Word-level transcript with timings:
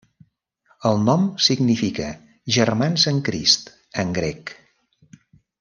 El 0.89 1.01
nom 1.09 1.27
significa 1.49 2.09
'germans 2.57 3.07
en 3.15 3.23
Crist' 3.31 3.73
en 4.05 4.19
grec. 4.21 4.59